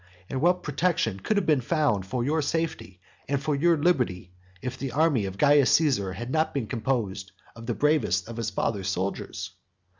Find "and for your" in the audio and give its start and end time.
3.27-3.77